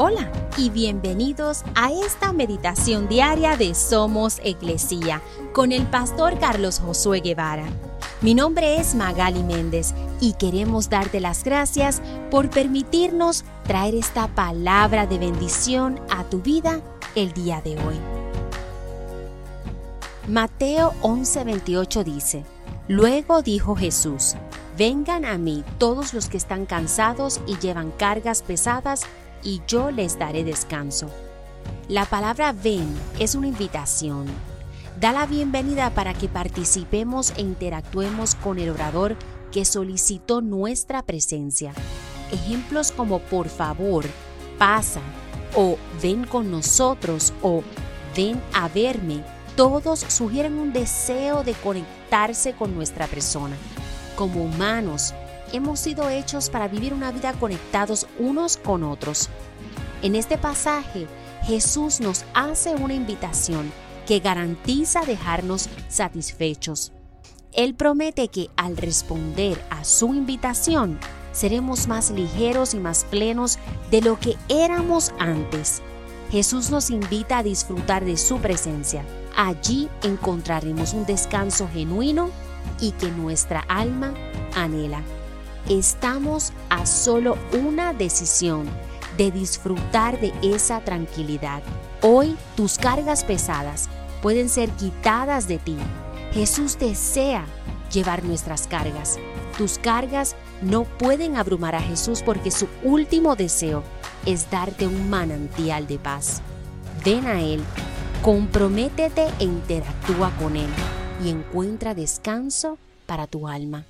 Hola 0.00 0.30
y 0.56 0.70
bienvenidos 0.70 1.64
a 1.74 1.90
esta 1.90 2.32
meditación 2.32 3.08
diaria 3.08 3.56
de 3.56 3.74
Somos 3.74 4.38
Iglesia 4.44 5.20
con 5.52 5.72
el 5.72 5.88
pastor 5.88 6.38
Carlos 6.38 6.78
Josué 6.78 7.18
Guevara. 7.18 7.64
Mi 8.20 8.32
nombre 8.32 8.76
es 8.78 8.94
Magali 8.94 9.42
Méndez 9.42 9.94
y 10.20 10.34
queremos 10.34 10.88
darte 10.88 11.18
las 11.18 11.42
gracias 11.42 12.00
por 12.30 12.48
permitirnos 12.48 13.44
traer 13.64 13.96
esta 13.96 14.28
palabra 14.28 15.08
de 15.08 15.18
bendición 15.18 15.98
a 16.10 16.22
tu 16.22 16.42
vida 16.42 16.80
el 17.16 17.32
día 17.32 17.60
de 17.60 17.72
hoy. 17.72 17.98
Mateo 20.28 20.94
11:28 21.02 22.04
dice, 22.04 22.44
Luego 22.86 23.42
dijo 23.42 23.74
Jesús, 23.74 24.36
Vengan 24.78 25.24
a 25.24 25.38
mí 25.38 25.64
todos 25.78 26.14
los 26.14 26.28
que 26.28 26.36
están 26.36 26.64
cansados 26.64 27.40
y 27.48 27.58
llevan 27.58 27.90
cargas 27.90 28.42
pesadas, 28.42 29.02
y 29.42 29.62
yo 29.66 29.90
les 29.90 30.18
daré 30.18 30.44
descanso. 30.44 31.10
La 31.88 32.04
palabra 32.04 32.52
ven 32.52 32.88
es 33.18 33.34
una 33.34 33.48
invitación. 33.48 34.26
Da 35.00 35.12
la 35.12 35.26
bienvenida 35.26 35.90
para 35.90 36.12
que 36.12 36.28
participemos 36.28 37.32
e 37.36 37.42
interactuemos 37.42 38.34
con 38.34 38.58
el 38.58 38.70
orador 38.70 39.16
que 39.52 39.64
solicitó 39.64 40.40
nuestra 40.40 41.02
presencia. 41.02 41.72
Ejemplos 42.32 42.92
como 42.92 43.20
por 43.20 43.48
favor, 43.48 44.04
pasa 44.58 45.00
o 45.54 45.78
ven 46.02 46.24
con 46.24 46.50
nosotros 46.50 47.32
o 47.42 47.62
ven 48.16 48.40
a 48.52 48.68
verme, 48.68 49.22
todos 49.56 50.00
sugieren 50.00 50.58
un 50.58 50.72
deseo 50.72 51.42
de 51.42 51.52
conectarse 51.54 52.52
con 52.52 52.74
nuestra 52.74 53.06
persona. 53.06 53.56
Como 54.16 54.44
humanos, 54.44 55.14
hemos 55.52 55.80
sido 55.80 56.08
hechos 56.08 56.50
para 56.50 56.68
vivir 56.68 56.94
una 56.94 57.10
vida 57.10 57.32
conectados 57.32 58.06
unos 58.18 58.56
con 58.56 58.82
otros. 58.82 59.28
En 60.02 60.14
este 60.14 60.38
pasaje, 60.38 61.06
Jesús 61.44 62.00
nos 62.00 62.24
hace 62.34 62.74
una 62.74 62.94
invitación 62.94 63.72
que 64.06 64.20
garantiza 64.20 65.02
dejarnos 65.02 65.68
satisfechos. 65.88 66.92
Él 67.52 67.74
promete 67.74 68.28
que 68.28 68.50
al 68.56 68.76
responder 68.76 69.62
a 69.70 69.84
su 69.84 70.14
invitación, 70.14 70.98
seremos 71.32 71.88
más 71.88 72.10
ligeros 72.10 72.74
y 72.74 72.78
más 72.78 73.04
plenos 73.04 73.58
de 73.90 74.02
lo 74.02 74.18
que 74.18 74.36
éramos 74.48 75.12
antes. 75.18 75.82
Jesús 76.30 76.70
nos 76.70 76.90
invita 76.90 77.38
a 77.38 77.42
disfrutar 77.42 78.04
de 78.04 78.16
su 78.16 78.38
presencia. 78.38 79.04
Allí 79.36 79.88
encontraremos 80.02 80.92
un 80.92 81.06
descanso 81.06 81.68
genuino 81.72 82.30
y 82.80 82.92
que 82.92 83.10
nuestra 83.10 83.60
alma 83.68 84.14
anhela 84.54 85.02
estamos 85.68 86.52
a 86.70 86.86
solo 86.86 87.36
una 87.52 87.92
decisión 87.92 88.68
de 89.16 89.30
disfrutar 89.30 90.20
de 90.20 90.32
esa 90.42 90.80
tranquilidad. 90.80 91.62
Hoy 92.02 92.36
tus 92.56 92.78
cargas 92.78 93.24
pesadas 93.24 93.88
pueden 94.22 94.48
ser 94.48 94.70
quitadas 94.70 95.48
de 95.48 95.58
ti. 95.58 95.76
Jesús 96.32 96.78
desea 96.78 97.44
llevar 97.92 98.24
nuestras 98.24 98.66
cargas. 98.66 99.18
Tus 99.56 99.78
cargas 99.78 100.36
no 100.62 100.84
pueden 100.84 101.36
abrumar 101.36 101.74
a 101.74 101.80
Jesús 101.80 102.22
porque 102.24 102.50
su 102.50 102.68
último 102.84 103.34
deseo 103.34 103.82
es 104.26 104.50
darte 104.50 104.86
un 104.86 105.10
manantial 105.10 105.86
de 105.86 105.98
paz. 105.98 106.42
Ven 107.04 107.26
a 107.26 107.40
Él, 107.40 107.62
comprométete 108.22 109.26
e 109.38 109.44
interactúa 109.44 110.30
con 110.38 110.56
Él 110.56 110.70
y 111.24 111.30
encuentra 111.30 111.94
descanso 111.94 112.78
para 113.06 113.26
tu 113.26 113.48
alma. 113.48 113.84